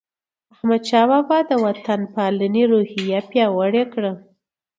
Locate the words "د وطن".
1.49-2.01